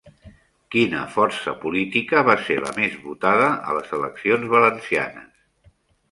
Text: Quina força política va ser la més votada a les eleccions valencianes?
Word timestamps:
Quina 0.75 1.01
força 1.17 1.51
política 1.65 2.23
va 2.29 2.35
ser 2.45 2.57
la 2.63 2.71
més 2.77 2.95
votada 3.03 3.49
a 3.73 3.75
les 3.79 3.93
eleccions 3.99 4.49
valencianes? 4.55 5.29